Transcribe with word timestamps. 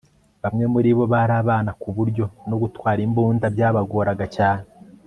bamwe 0.43 0.65
muri 0.73 0.89
zo 0.97 1.05
bari 1.11 1.33
abana 1.41 1.71
ku 1.81 1.87
buryo 1.95 2.25
no 2.49 2.55
gutwara 2.61 2.99
imbunda 3.07 3.45
byabagoraga 3.55 4.25
cyane 4.37 4.65